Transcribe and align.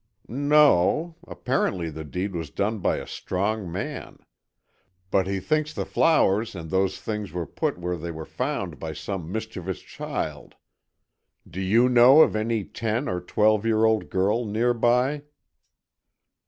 "No, 0.27 1.13
apparently 1.27 1.91
the 1.91 2.03
deed 2.03 2.33
was 2.33 2.49
done 2.49 2.79
by 2.79 2.97
a 2.97 3.05
strong 3.05 3.71
man. 3.71 4.17
But 5.11 5.27
he 5.27 5.39
thinks 5.39 5.75
the 5.75 5.85
flowers 5.85 6.55
and 6.55 6.71
those 6.71 6.99
things 6.99 7.31
were 7.31 7.45
put 7.45 7.77
where 7.77 7.97
they 7.97 8.09
were 8.09 8.25
found 8.25 8.79
by 8.79 8.93
some 8.93 9.31
mischievous 9.31 9.79
child. 9.81 10.55
Do 11.47 11.61
you 11.61 11.87
know 11.87 12.21
of 12.21 12.35
any 12.35 12.63
ten 12.63 13.07
or 13.07 13.21
twelve 13.21 13.63
year 13.63 13.85
old 13.85 14.09
girl 14.09 14.43
near 14.43 14.73
by?" 14.73 15.21